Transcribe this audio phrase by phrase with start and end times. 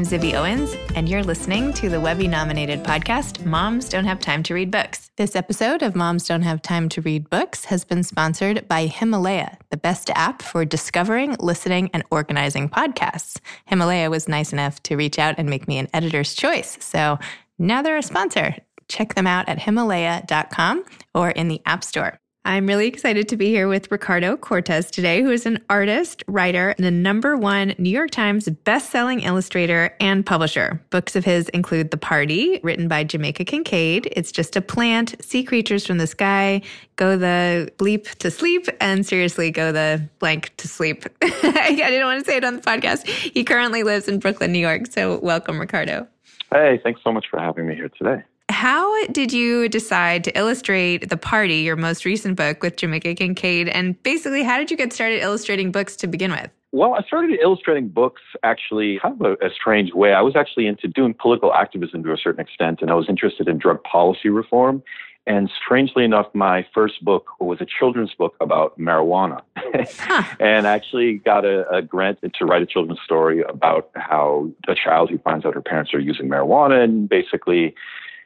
[0.00, 4.42] I'm Zibby Owens, and you're listening to the Webby nominated podcast, Moms Don't Have Time
[4.44, 5.10] to Read Books.
[5.18, 9.58] This episode of Moms Don't Have Time to Read Books has been sponsored by Himalaya,
[9.68, 13.36] the best app for discovering, listening, and organizing podcasts.
[13.66, 16.78] Himalaya was nice enough to reach out and make me an editor's choice.
[16.80, 17.18] So
[17.58, 18.56] now they're a sponsor.
[18.88, 20.82] Check them out at Himalaya.com
[21.14, 22.19] or in the App Store.
[22.42, 26.70] I'm really excited to be here with Ricardo Cortés today, who is an artist, writer,
[26.70, 30.82] and the number one New York Times best-selling illustrator and publisher.
[30.88, 35.44] Books of his include The Party, written by Jamaica Kincaid, It's Just a Plant, Sea
[35.44, 36.62] Creatures from the Sky,
[36.96, 41.04] Go the Bleep to Sleep, and Seriously Go the Blank to Sleep.
[41.22, 43.06] I didn't want to say it on the podcast.
[43.06, 44.86] He currently lives in Brooklyn, New York.
[44.90, 46.08] So welcome, Ricardo.
[46.50, 48.24] Hey, thanks so much for having me here today.
[48.60, 53.70] How did you decide to illustrate The Party, your most recent book with Jamaica Kincaid?
[53.70, 56.50] And basically, how did you get started illustrating books to begin with?
[56.70, 60.12] Well, I started illustrating books actually kind of a, a, strange way.
[60.12, 63.48] I was actually into doing political activism to a certain extent, and I was interested
[63.48, 64.82] in drug policy reform.
[65.26, 69.40] And strangely enough, my first book was a children's book about marijuana.
[69.56, 70.22] huh.
[70.38, 74.74] And I actually got a, a, grant to write a children's story about how a
[74.74, 77.74] child who finds out her parents are using marijuana and basically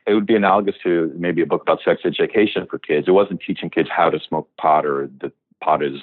[0.07, 3.09] it would be analogous to maybe a book about sex education for kids.
[3.09, 5.33] It wasn't teaching kids how to smoke pot or that
[5.63, 6.01] pot is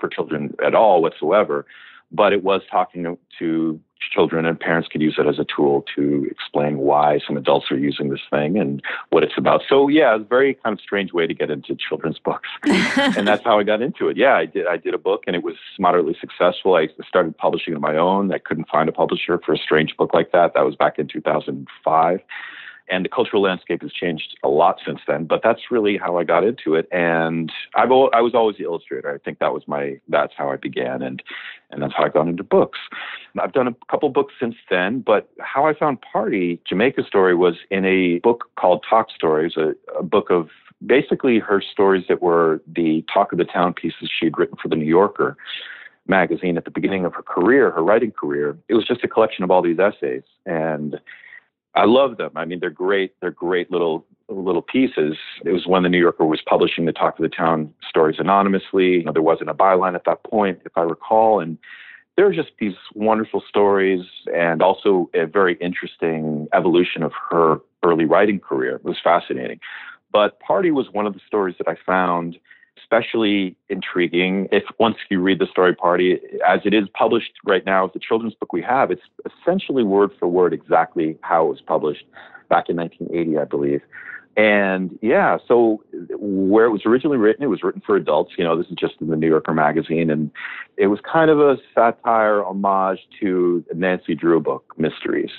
[0.00, 1.64] for children at all whatsoever,
[2.10, 3.80] but it was talking to
[4.12, 7.78] children and parents could use it as a tool to explain why some adults are
[7.78, 9.62] using this thing and what it's about.
[9.68, 12.48] So yeah, it's a very kind of strange way to get into children's books.
[12.64, 14.16] and that's how I got into it.
[14.16, 16.74] Yeah, I did I did a book and it was moderately successful.
[16.74, 18.32] I started publishing on my own.
[18.32, 20.52] I couldn't find a publisher for a strange book like that.
[20.54, 22.20] That was back in 2005
[22.88, 25.24] and the cultural landscape has changed a lot since then.
[25.24, 29.12] But that's really how I got into it, and I've I was always the illustrator.
[29.12, 31.22] I think that was my that's how I began, and
[31.70, 32.78] and that's how I got into books.
[33.40, 37.56] I've done a couple books since then, but how I found Party Jamaica Story was
[37.70, 40.48] in a book called Talk Stories, a, a book of
[40.84, 44.76] basically her stories that were the talk of the town pieces she'd written for the
[44.76, 45.36] New Yorker
[46.08, 48.56] magazine at the beginning of her career, her writing career.
[48.68, 51.00] It was just a collection of all these essays and
[51.76, 52.30] I love them.
[52.34, 53.14] I mean, they're great.
[53.20, 55.16] They're great little little pieces.
[55.44, 58.94] It was when the New Yorker was publishing the Talk of the Town stories anonymously.
[58.94, 61.58] You know, there wasn't a byline at that point, if I recall, and
[62.16, 68.06] there are just these wonderful stories and also a very interesting evolution of her early
[68.06, 68.76] writing career.
[68.76, 69.60] It was fascinating.
[70.12, 72.38] But Party was one of the stories that I found
[72.86, 77.86] especially intriguing if once you read the story party, as it is published right now,
[77.86, 81.60] as the children's book we have, it's essentially word for word exactly how it was
[81.60, 82.04] published
[82.48, 83.80] back in 1980, I believe.
[84.36, 85.82] And yeah, so
[86.18, 88.32] where it was originally written, it was written for adults.
[88.36, 90.10] You know, this is just in the New Yorker magazine.
[90.10, 90.30] And
[90.76, 95.30] it was kind of a satire homage to the Nancy Drew book, Mysteries.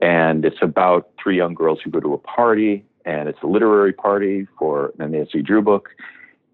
[0.00, 3.94] And it's about three young girls who go to a party, and it's a literary
[3.94, 5.88] party for the Nancy Drew book.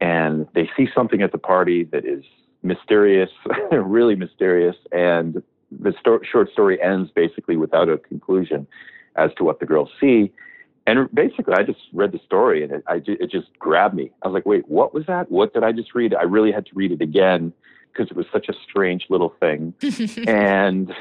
[0.01, 2.25] And they see something at the party that is
[2.63, 3.31] mysterious,
[3.73, 4.77] really mysterious.
[4.93, 8.67] And the sto- short story ends basically without a conclusion
[9.17, 10.33] as to what the girls see
[10.91, 14.11] and basically, I just read the story and it, I, it just grabbed me.
[14.23, 15.31] I was like, wait, what was that?
[15.31, 16.15] What did I just read?
[16.15, 17.53] I really had to read it again
[17.93, 19.75] because it was such a strange little thing.
[20.27, 20.93] and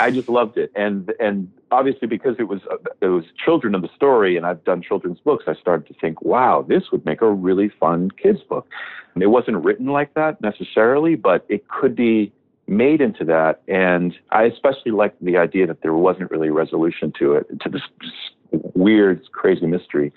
[0.00, 0.72] I just loved it.
[0.74, 4.64] And, and obviously because it was, uh, it was children of the story and I've
[4.64, 8.40] done children's books, I started to think, wow, this would make a really fun kids
[8.42, 8.66] book.
[9.14, 12.32] And it wasn't written like that necessarily, but it could be
[12.66, 13.60] made into that.
[13.68, 17.68] And I especially liked the idea that there wasn't really a resolution to it, to
[17.68, 17.82] this
[18.74, 20.12] weird, crazy mystery.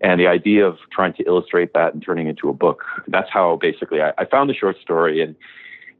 [0.00, 2.84] And the idea of trying to illustrate that and turning it into a book.
[3.08, 5.20] That's how basically I, I found the short story.
[5.20, 5.36] And,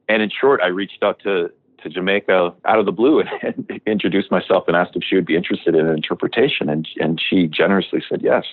[0.08, 1.50] and in short, I reached out to,
[1.82, 5.36] to Jamaica out of the blue and, introduced myself and asked if she would be
[5.36, 6.68] interested in an interpretation.
[6.68, 8.44] And, and she generously said yes.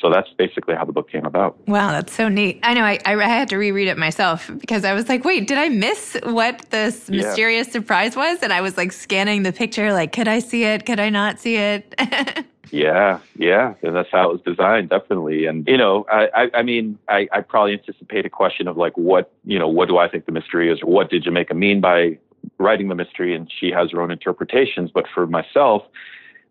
[0.00, 1.56] So that's basically how the book came about.
[1.68, 2.58] Wow, that's so neat.
[2.64, 5.58] I know I, I had to reread it myself because I was like, wait, did
[5.58, 8.42] I miss what this mysterious surprise was?
[8.42, 10.86] And I was like scanning the picture, like, could I see it?
[10.86, 11.94] Could I not see it?
[12.72, 15.44] Yeah, yeah, and that's how it was designed, definitely.
[15.44, 18.96] And you know, I, I, I mean, I, I probably anticipate a question of like,
[18.96, 21.82] what, you know, what do I think the mystery is, or what did Jamaica mean
[21.82, 22.18] by
[22.58, 23.34] writing the mystery?
[23.34, 24.90] And she has her own interpretations.
[24.92, 25.82] But for myself,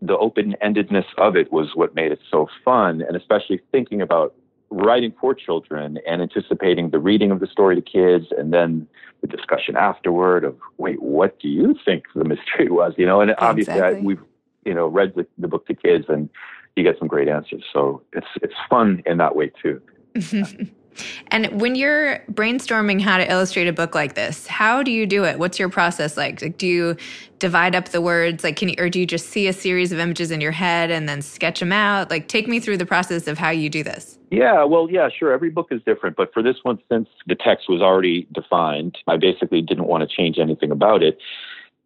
[0.02, 4.34] the open-endedness of it was what made it so fun, and especially thinking about
[4.70, 8.88] writing for children and anticipating the reading of the story to kids, and then
[9.22, 12.94] the discussion afterward of, wait, what do you think the mystery was?
[12.98, 14.22] You know, and obviously I, we've
[14.66, 16.30] you know, read the, the book to kids and
[16.76, 17.64] you get some great answers.
[17.72, 19.82] So it's it's fun in that way too.
[21.28, 25.24] and when you're brainstorming how to illustrate a book like this, how do you do
[25.24, 25.40] it?
[25.40, 26.42] What's your process like?
[26.42, 26.96] like do you
[27.40, 29.98] divide up the words like can you or do you just see a series of
[29.98, 32.10] images in your head and then sketch them out?
[32.10, 34.18] Like take me through the process of how you do this.
[34.30, 35.34] Yeah, well, yeah, sure.
[35.34, 39.18] Every book is different, but for this one since the text was already defined, I
[39.18, 41.18] basically didn't want to change anything about it.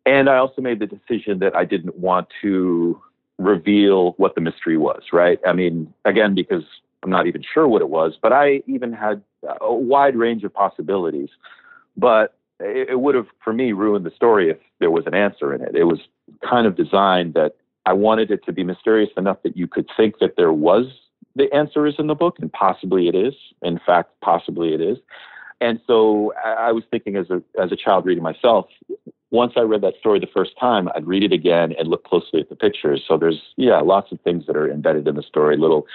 [0.06, 3.01] And I also made the decision that I didn't want to
[3.38, 5.40] reveal what the mystery was, right?
[5.46, 6.63] I mean, again, because
[7.06, 9.22] I'm not even sure what it was, but I even had
[9.62, 11.30] a wide range of possibilities.
[11.96, 15.54] But it, it would have, for me, ruined the story if there was an answer
[15.54, 15.75] in it.
[15.75, 16.00] It was
[16.50, 20.18] kind of designed that I wanted it to be mysterious enough that you could think
[20.19, 20.88] that there was
[21.36, 23.36] the answer is in the book, and possibly it is.
[23.62, 24.98] In fact, possibly it is.
[25.62, 28.66] And so I was thinking as a as a child reading myself,
[29.31, 32.40] once I read that story the first time, I'd read it again and look closely
[32.42, 33.04] at the pictures.
[33.08, 35.86] So there's, yeah, lots of things that are embedded in the story, little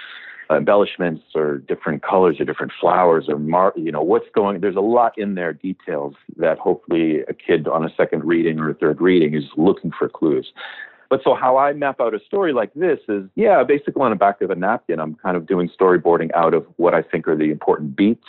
[0.55, 4.81] embellishments or different colors or different flowers or mar- you know what's going there's a
[4.81, 8.99] lot in there details that hopefully a kid on a second reading or a third
[9.01, 10.51] reading is looking for clues
[11.11, 14.15] but so how I map out a story like this is, yeah, basically on the
[14.15, 17.35] back of a napkin, I'm kind of doing storyboarding out of what I think are
[17.35, 18.23] the important beats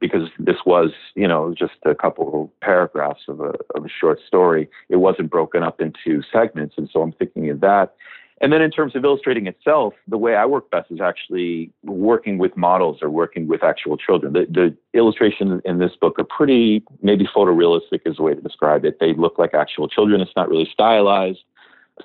[0.00, 4.70] because this was, you know, just a couple paragraphs of a, of a short story.
[4.88, 6.76] It wasn't broken up into segments.
[6.78, 7.94] And so I'm thinking of that.
[8.42, 12.38] And then in terms of illustrating itself, the way I work best is actually working
[12.38, 14.32] with models or working with actual children.
[14.32, 18.86] The, the illustrations in this book are pretty, maybe photorealistic is the way to describe
[18.86, 18.98] it.
[18.98, 20.22] They look like actual children.
[20.22, 21.40] It's not really stylized.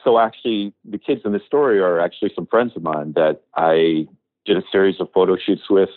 [0.03, 4.05] So actually, the kids in this story are actually some friends of mine that I
[4.45, 5.89] did a series of photo shoots with.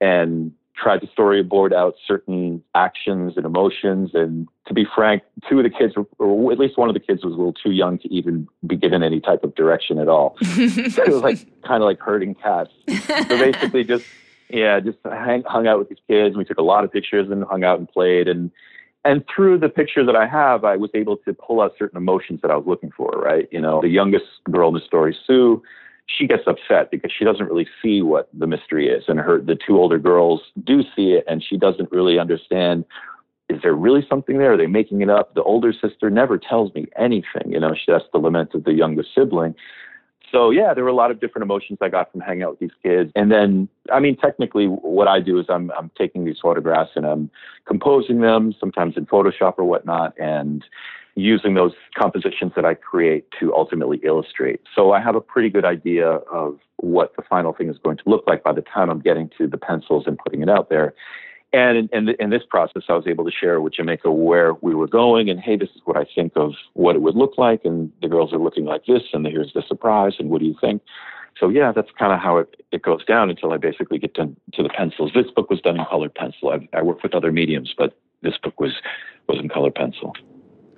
[0.00, 4.10] And tried to storyboard out certain actions and emotions.
[4.14, 7.24] And to be frank, two of the kids, or at least one of the kids,
[7.24, 10.36] was a little too young to even be given any type of direction at all.
[10.42, 12.70] so it was like kind of like herding cats.
[12.88, 14.04] So basically, just
[14.48, 16.36] yeah, just hang, hung out with these kids.
[16.36, 18.28] We took a lot of pictures and hung out and played.
[18.28, 18.50] And
[19.04, 22.40] and through the picture that I have, I was able to pull out certain emotions
[22.42, 23.10] that I was looking for.
[23.10, 25.62] Right, you know, the youngest girl in the story, Sue
[26.06, 29.56] she gets upset because she doesn't really see what the mystery is and her the
[29.56, 32.84] two older girls do see it and she doesn't really understand
[33.50, 34.54] is there really something there?
[34.54, 35.34] Are they making it up?
[35.34, 37.74] The older sister never tells me anything you know?
[37.74, 39.54] She, that's the lament of the youngest sibling
[40.34, 42.58] so yeah there were a lot of different emotions i got from hanging out with
[42.60, 46.38] these kids and then i mean technically what i do is i'm i'm taking these
[46.42, 47.30] photographs and i'm
[47.66, 50.64] composing them sometimes in photoshop or whatnot and
[51.16, 54.60] using those compositions that I create to ultimately illustrate.
[54.74, 58.02] So I have a pretty good idea of what the final thing is going to
[58.06, 60.94] look like by the time I'm getting to the pencils and putting it out there.
[61.54, 64.74] And in, in, in, this process, I was able to share with Jamaica where we
[64.74, 67.64] were going, and hey, this is what I think of what it would look like,
[67.64, 70.56] and the girls are looking like this, and here's the surprise, and what do you
[70.60, 70.82] think?
[71.38, 74.26] So yeah, that's kind of how it, it goes down until I basically get to,
[74.54, 75.12] to the pencils.
[75.14, 76.50] This book was done in colored pencil.
[76.50, 78.72] I, I work with other mediums, but this book was
[79.28, 80.12] was in colored pencil.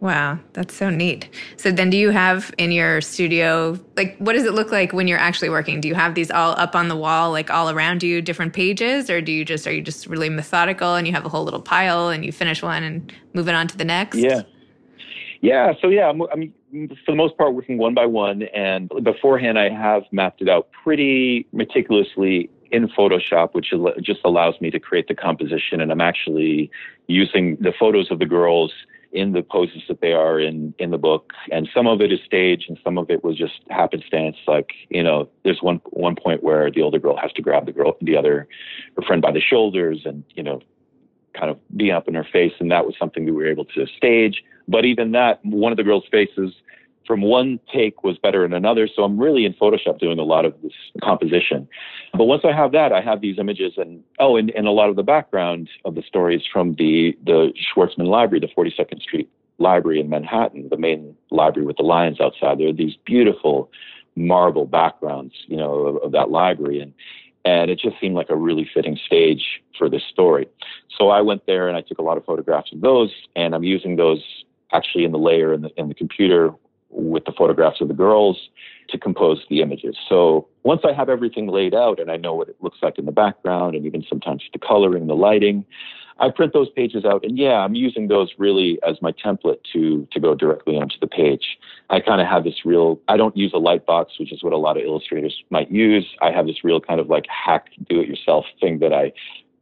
[0.07, 1.29] Wow, that's so neat.
[1.57, 5.09] So then do you have in your studio like what does it look like when
[5.09, 5.81] you're actually working?
[5.81, 9.11] Do you have these all up on the wall like all around you different pages
[9.11, 11.61] or do you just are you just really methodical and you have a whole little
[11.61, 14.19] pile and you finish one and move it on to the next?
[14.19, 14.43] Yeah.
[15.41, 16.53] Yeah, so yeah, I'm, I'm
[17.05, 20.69] for the most part working one by one and beforehand I have mapped it out
[20.85, 23.73] pretty meticulously in Photoshop, which
[24.03, 25.81] just allows me to create the composition.
[25.81, 26.71] And I'm actually
[27.09, 28.73] using the photos of the girls
[29.13, 31.33] in the poses that they are in in the book.
[31.51, 34.37] And some of it is staged and some of it was just happenstance.
[34.47, 37.73] Like you know there's one one point where the older girl has to grab the
[37.73, 38.47] girl the other
[38.97, 40.61] her friend by the shoulders and you know
[41.35, 42.53] kind of be up in her face.
[42.59, 44.43] And that was something that we were able to stage.
[44.69, 46.53] But even that one of the girls faces
[47.07, 48.89] from one take was better than another.
[48.95, 50.73] So I'm really in Photoshop doing a lot of this
[51.03, 51.69] composition.
[52.13, 54.91] But once I have that, I have these images and oh, and, and a lot
[54.91, 60.01] of the background of the stories from the the Schwarzman Library, the 42nd Street Library
[60.01, 62.59] in Manhattan, the main library with the lions outside.
[62.59, 63.71] There are these beautiful
[64.17, 66.93] marble backgrounds, you know, of, of that library and
[67.47, 70.49] and it just seemed like a really fitting stage for this story.
[70.99, 73.63] So I went there and I took a lot of photographs of those, and I'm
[73.63, 74.21] using those
[74.73, 76.51] actually in the layer in the, in the computer
[76.91, 78.49] with the photographs of the girls
[78.89, 79.97] to compose the images.
[80.09, 83.05] So once I have everything laid out and I know what it looks like in
[83.05, 85.65] the background and even sometimes the coloring, the lighting,
[86.19, 90.09] I print those pages out and yeah, I'm using those really as my template to
[90.13, 91.59] to go directly onto the page.
[91.91, 94.55] I kind of have this real I don't use a light box, which is what
[94.55, 96.07] a lot of illustrators might use.
[96.23, 99.13] I have this real kind of like hack do it yourself thing that I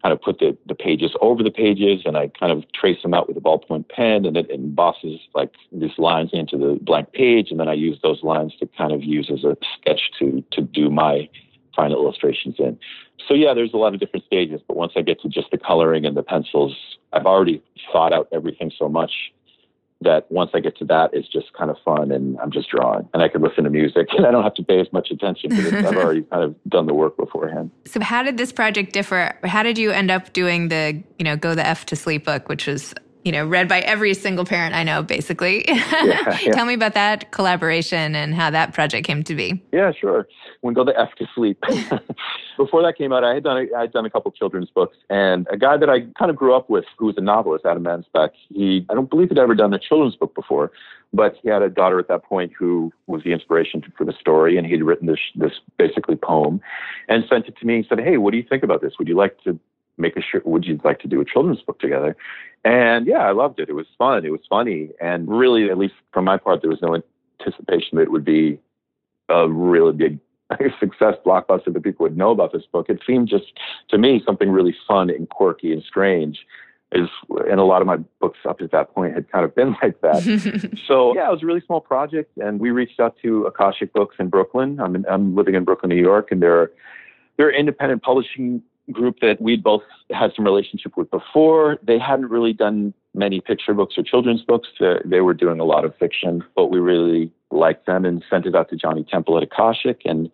[0.04, 3.14] kind of put the, the pages over the pages and I kind of trace them
[3.14, 7.50] out with a ballpoint pen and it embosses like these lines into the blank page.
[7.50, 10.61] And then I use those lines to kind of use as a sketch to, to
[10.61, 11.26] do my
[11.75, 12.78] final illustrations in.
[13.26, 15.56] So yeah, there's a lot of different stages, but once I get to just the
[15.56, 16.76] coloring and the pencils,
[17.14, 19.32] I've already thought out everything so much
[20.04, 23.08] that once I get to that, it's just kind of fun and I'm just drawing
[23.12, 25.50] and I can listen to music and I don't have to pay as much attention
[25.50, 27.70] because I've already kind of done the work beforehand.
[27.87, 29.37] So how did this project differ?
[29.44, 32.49] How did you end up doing the, you know, Go the F to Sleep book,
[32.49, 32.94] which was
[33.25, 35.64] you know, read by every single parent I know, basically.
[36.04, 36.52] Yeah, yeah.
[36.52, 39.62] Tell me about that collaboration and how that project came to be.
[39.73, 40.26] Yeah, sure.
[40.61, 41.59] When Go the F to Sleep.
[42.57, 44.97] Before that came out, I had done a, I had done a couple children's books,
[45.09, 47.85] and a guy that I kind of grew up with, who was a novelist, Adam
[47.85, 48.31] Mansbach.
[48.50, 50.71] He, I don't believe he'd ever done a children's book before,
[51.12, 54.57] but he had a daughter at that point who was the inspiration for the story,
[54.59, 56.61] and he'd written this this basically poem,
[57.09, 57.76] and sent it to me.
[57.76, 58.95] and said, "Hey, what do you think about this?
[58.99, 59.59] Would you like to
[59.96, 62.16] make a sure would you like to do a children's book together?
[62.64, 63.68] And yeah i loved it.
[63.68, 64.24] It was fun.
[64.24, 64.90] It was funny.
[65.00, 67.00] And really at least from my part there was no
[67.40, 68.58] anticipation that it would be
[69.28, 70.18] a really big
[70.80, 72.88] success blockbuster that people would know about this book.
[72.88, 73.52] It seemed just
[73.90, 76.38] to me something really fun and quirky and strange
[76.92, 77.08] is
[77.50, 80.00] and a lot of my books up to that point had kind of been like
[80.00, 80.22] that.
[80.86, 84.16] So yeah it was a really small project and we reached out to akashic books
[84.18, 84.80] in brooklyn.
[84.80, 86.70] I'm, in, I'm living in brooklyn new york and they're
[87.36, 91.78] they're independent publishing group that we'd both had some relationship with before.
[91.82, 94.68] They hadn't really done many picture books or children's books.
[95.04, 98.54] They were doing a lot of fiction, but we really liked them and sent it
[98.54, 100.02] out to Johnny Temple at Akashic.
[100.04, 100.30] And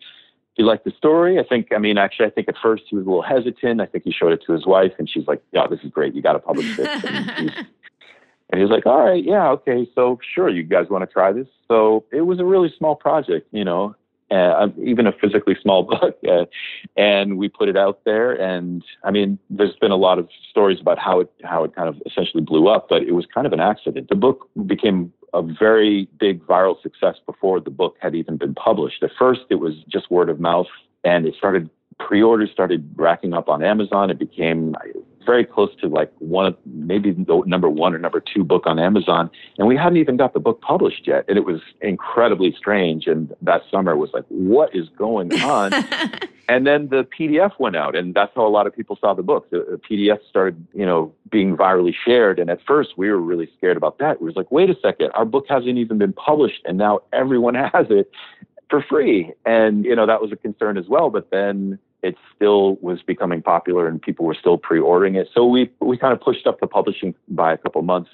[0.55, 1.39] he liked the story.
[1.39, 3.81] I think, I mean, actually, I think at first he was a little hesitant.
[3.81, 6.15] I think he showed it to his wife, and she's like, "Yeah, this is great.
[6.15, 7.51] You got to publish this." And,
[8.51, 11.33] and he was like, "All right, yeah, okay, so sure, you guys want to try
[11.33, 13.95] this?" So it was a really small project, you know,
[14.31, 16.19] uh, even a physically small book.
[16.29, 16.45] Uh,
[16.97, 18.33] and we put it out there.
[18.33, 21.89] And I mean, there's been a lot of stories about how it how it kind
[21.89, 24.09] of essentially blew up, but it was kind of an accident.
[24.09, 29.03] The book became a very big viral success before the book had even been published.
[29.03, 30.67] At first, it was just word of mouth,
[31.05, 34.11] and it started pre-orders started racking up on Amazon.
[34.11, 34.75] It became
[35.27, 36.57] very close to like one,
[36.87, 39.31] maybe the number one or number two book on Amazon.
[39.59, 41.25] And we hadn't even got the book published yet.
[41.29, 43.07] And it was incredibly strange.
[43.07, 45.73] And that summer was like, what is going on?
[46.49, 49.23] and then the PDF went out, and that's how a lot of people saw the
[49.23, 49.51] book.
[49.51, 52.39] The, the PDF started, you know, being virally shared.
[52.39, 54.13] And at first, we were really scared about that.
[54.17, 57.55] It was like, wait a second, our book hasn't even been published, and now everyone
[57.73, 58.11] has it
[58.69, 59.33] for free.
[59.45, 61.11] And, you know, that was a concern as well.
[61.11, 65.29] But then it still was becoming popular and people were still pre-ordering it.
[65.35, 68.11] So we we kind of pushed up the publishing by a couple months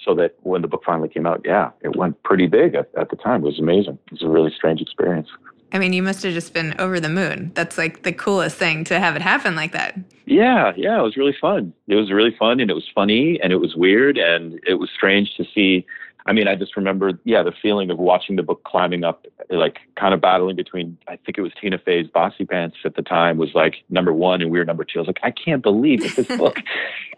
[0.00, 3.10] so that when the book finally came out, yeah, it went pretty big at, at
[3.10, 3.42] the time.
[3.42, 3.98] It was amazing.
[4.06, 5.28] It was a really strange experience.
[5.72, 7.50] I mean, you must have just been over the moon.
[7.54, 9.98] That's like the coolest thing to have it happen like that.
[10.24, 11.72] Yeah, yeah, it was really fun.
[11.88, 14.88] It was really fun and it was funny and it was weird and it was
[14.94, 15.84] strange to see.
[16.26, 19.78] I mean, I just remember, yeah, the feeling of watching the book climbing up, like
[19.94, 23.50] kind of battling between, I think it was Tina Fey's Bossypants at the time was
[23.54, 24.98] like number one and we were number two.
[24.98, 26.60] I was like, I can't believe that this book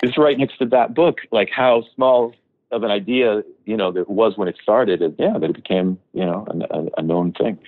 [0.03, 1.19] is right next to that book.
[1.31, 2.35] Like how small
[2.73, 5.01] of an idea, you know, that was when it started.
[5.01, 7.59] And yeah, that it became, you know, a, a known thing.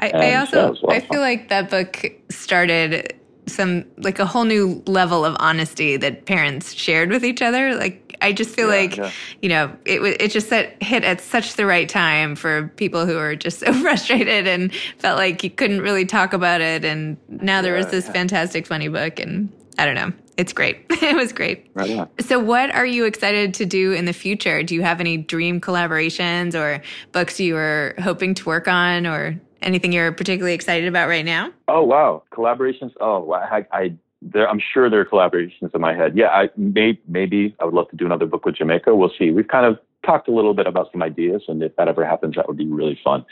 [0.00, 3.14] I, I also, yeah, I feel like that book started
[3.46, 7.74] some like a whole new level of honesty that parents shared with each other.
[7.76, 9.10] Like I just feel yeah, like yeah.
[9.42, 13.16] you know it it just set, hit at such the right time for people who
[13.16, 16.84] were just so frustrated and felt like you couldn't really talk about it.
[16.84, 20.12] And now there was this fantastic funny book, and I don't know.
[20.36, 20.86] It's great.
[20.90, 21.70] it was great.
[21.74, 24.62] Right so, what are you excited to do in the future?
[24.62, 29.38] Do you have any dream collaborations or books you are hoping to work on, or
[29.62, 31.52] anything you're particularly excited about right now?
[31.68, 32.92] Oh wow, collaborations!
[33.00, 36.16] Oh, I, I there, I'm sure there are collaborations in my head.
[36.16, 38.94] Yeah, I may, maybe I would love to do another book with Jamaica.
[38.94, 39.30] We'll see.
[39.30, 42.36] We've kind of talked a little bit about some ideas, and if that ever happens,
[42.36, 43.24] that would be really fun.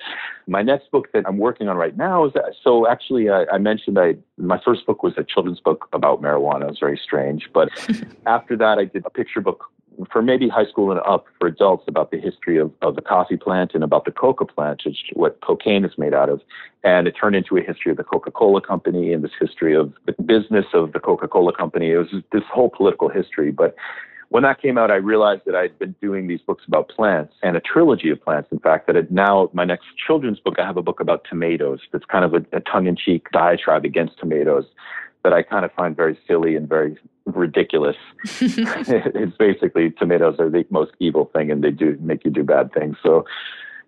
[0.47, 3.59] My next book that I'm working on right now is that, so actually I, I
[3.59, 6.62] mentioned I my first book was a children's book about marijuana.
[6.62, 7.68] It was very strange, but
[8.26, 9.71] after that I did a picture book
[10.12, 13.37] for maybe high school and up for adults about the history of, of the coffee
[13.37, 16.40] plant and about the coca plant, which what cocaine is made out of.
[16.85, 19.93] And it turned into a history of the Coca Cola Company and this history of
[20.07, 21.90] the business of the Coca Cola Company.
[21.90, 23.50] It was this whole political history.
[23.50, 23.75] But
[24.28, 27.57] when that came out, I realized that I'd been doing these books about plants and
[27.57, 28.50] a trilogy of plants.
[28.52, 31.81] In fact, that now my next children's book, I have a book about tomatoes.
[31.93, 34.67] That's kind of a, a tongue in cheek diatribe against tomatoes
[35.28, 37.97] that I kind of find very silly and very ridiculous.
[38.40, 42.73] it's basically tomatoes are the most evil thing, and they do make you do bad
[42.73, 42.97] things.
[43.02, 43.26] So,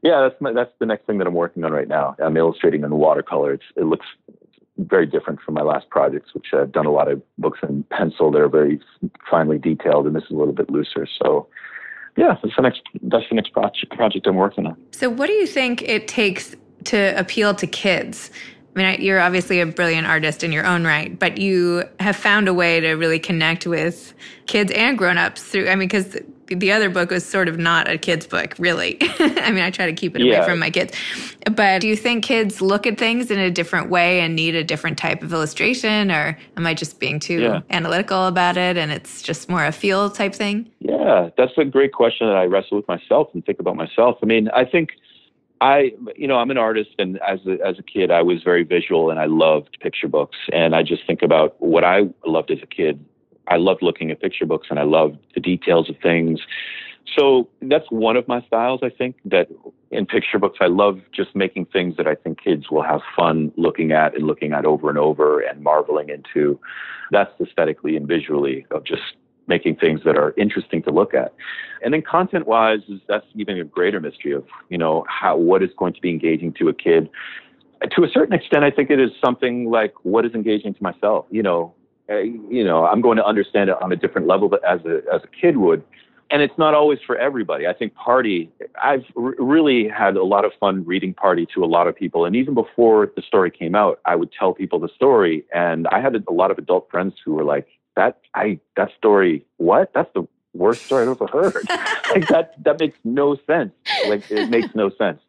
[0.02, 2.14] yeah, that's my, that's the next thing that I'm working on right now.
[2.22, 3.54] I'm illustrating in watercolor.
[3.54, 4.04] It's, it looks
[4.76, 8.30] very different from my last projects, which I've done a lot of books in pencil
[8.32, 8.78] that are very
[9.30, 11.08] finely detailed, and this is a little bit looser.
[11.22, 11.48] So,
[12.18, 14.76] yeah, that's the next that's the next project project I'm working on.
[14.90, 16.54] So, what do you think it takes
[16.84, 18.30] to appeal to kids?
[18.76, 22.46] I mean, you're obviously a brilliant artist in your own right, but you have found
[22.46, 24.14] a way to really connect with
[24.46, 25.68] kids and grown-ups through.
[25.68, 28.98] I mean, because the other book was sort of not a kid's book, really.
[29.18, 30.36] I mean, I try to keep it yeah.
[30.36, 30.96] away from my kids.
[31.50, 34.64] But do you think kids look at things in a different way and need a
[34.64, 37.60] different type of illustration, or am I just being too yeah.
[37.70, 40.70] analytical about it and it's just more a feel type thing?
[40.80, 44.18] Yeah, that's a great question that I wrestle with myself and think about myself.
[44.22, 44.90] I mean, I think
[45.60, 48.64] I, you know, I'm an artist, and as a, as a kid, I was very
[48.64, 50.38] visual, and I loved picture books.
[50.52, 53.04] And I just think about what I loved as a kid.
[53.48, 56.40] I loved looking at picture books, and I loved the details of things.
[57.16, 58.80] So that's one of my styles.
[58.82, 59.48] I think that
[59.90, 63.52] in picture books, I love just making things that I think kids will have fun
[63.56, 66.58] looking at and looking at over and over and marveling into.
[67.10, 69.02] That's aesthetically and visually of just
[69.50, 71.34] making things that are interesting to look at.
[71.82, 75.70] And then content wise, that's even a greater mystery of, you know, how, what is
[75.76, 77.10] going to be engaging to a kid.
[77.96, 81.26] To a certain extent, I think it is something like what is engaging to myself.
[81.30, 81.74] You know,
[82.08, 85.20] you know, I'm going to understand it on a different level, but as a, as
[85.22, 85.82] a kid would.
[86.32, 87.66] And it's not always for everybody.
[87.66, 91.66] I think Party, I've r- really had a lot of fun reading Party to a
[91.66, 92.24] lot of people.
[92.24, 95.44] And even before the story came out, I would tell people the story.
[95.52, 99.44] And I had a lot of adult friends who were like, that I that story
[99.56, 99.92] what?
[99.94, 101.68] That's the worst story I've ever heard.
[102.14, 103.72] like that that makes no sense.
[104.08, 105.20] Like it makes no sense.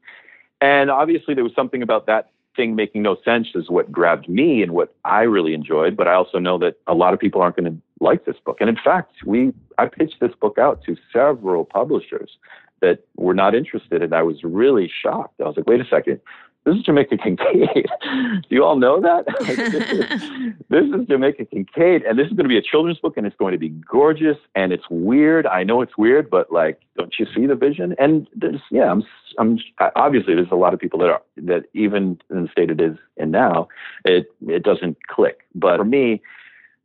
[0.60, 4.62] And obviously there was something about that thing making no sense is what grabbed me
[4.62, 5.96] and what I really enjoyed.
[5.96, 8.58] But I also know that a lot of people aren't going to like this book.
[8.60, 12.38] And in fact, we I pitched this book out to several publishers
[12.82, 15.40] that were not interested, and I was really shocked.
[15.40, 16.20] I was like, wait a second,
[16.64, 17.88] this is Jamaica Kincaid.
[18.04, 19.26] Do you all know that?
[20.70, 23.36] this, is, Jamaica Kincaid, and this is going to be a children's book, and it's
[23.38, 25.48] going to be gorgeous, and it's weird.
[25.48, 27.96] I know it's weird, but like, don't you see the vision?
[27.98, 29.04] And there's, yeah, I'm,
[29.40, 29.60] I'm
[29.96, 32.96] obviously there's a lot of people that are that even in the state it is
[33.18, 33.68] in now,
[34.06, 35.40] it it doesn't click.
[35.56, 36.22] But for me,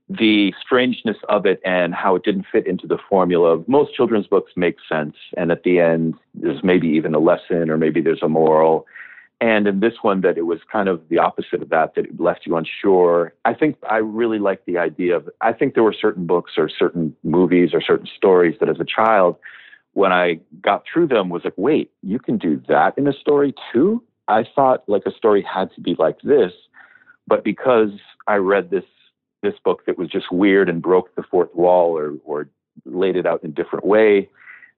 [0.09, 4.27] the strangeness of it and how it didn't fit into the formula of most children's
[4.27, 8.23] books makes sense, and at the end there's maybe even a lesson or maybe there's
[8.23, 8.87] a moral
[9.41, 12.19] and in this one, that it was kind of the opposite of that, that it
[12.19, 13.35] left you unsure.
[13.45, 16.71] I think I really like the idea of, I think there were certain books or
[16.71, 19.37] certain movies or certain stories that as a child,
[19.93, 23.55] when I got through them, was like, wait, you can do that in a story
[23.73, 24.03] too?
[24.29, 26.53] I thought like a story had to be like this.
[27.27, 27.91] But because
[28.27, 28.85] I read this,
[29.43, 32.49] this book that was just weird and broke the fourth wall or, or
[32.85, 34.31] laid it out in a different way,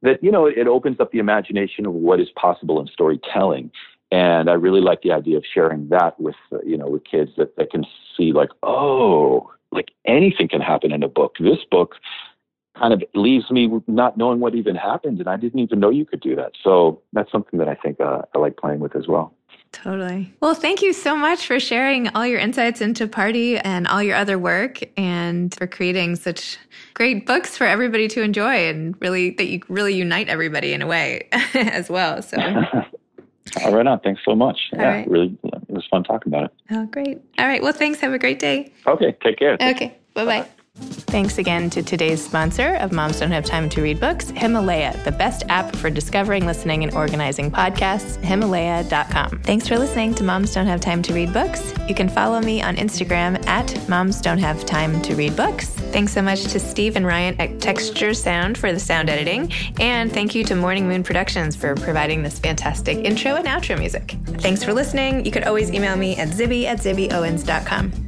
[0.02, 3.70] that, you know, it opens up the imagination of what is possible in storytelling.
[4.10, 7.32] And I really like the idea of sharing that with, uh, you know, with kids
[7.36, 7.84] that they can
[8.16, 11.36] see like, oh, like anything can happen in a book.
[11.38, 11.94] This book
[12.78, 16.06] kind of leaves me not knowing what even happened, and I didn't even know you
[16.06, 16.52] could do that.
[16.62, 19.34] So that's something that I think uh, I like playing with as well.
[19.72, 20.32] Totally.
[20.40, 24.16] Well, thank you so much for sharing all your insights into Party and all your
[24.16, 26.56] other work and for creating such
[26.94, 30.86] great books for everybody to enjoy and really that you really unite everybody in a
[30.86, 32.22] way as well.
[32.22, 32.38] So
[33.56, 34.00] All right on.
[34.00, 34.58] Thanks so much.
[34.72, 35.10] All yeah, right.
[35.10, 36.50] really it was fun talking about it.
[36.70, 37.18] Oh, great.
[37.38, 37.62] All right.
[37.62, 38.00] Well, thanks.
[38.00, 38.72] Have a great day.
[38.86, 39.16] Okay.
[39.22, 39.54] Take care.
[39.54, 39.96] Okay.
[40.14, 40.40] Bye-bye.
[40.40, 40.48] Bye-bye.
[40.80, 45.10] Thanks again to today's sponsor of Moms Don't Have Time to Read Books, Himalaya, the
[45.10, 49.42] best app for discovering, listening, and organizing podcasts, Himalaya.com.
[49.42, 51.74] Thanks for listening to Moms Don't Have Time to Read Books.
[51.88, 55.77] You can follow me on Instagram at Moms Don't Have Time to Read Books.
[55.92, 59.52] Thanks so much to Steve and Ryan at Texture Sound for the sound editing.
[59.80, 64.16] And thank you to Morning Moon Productions for providing this fantastic intro and outro music.
[64.38, 65.24] Thanks for listening.
[65.24, 68.07] You could always email me at zibby at zibbyowens.com.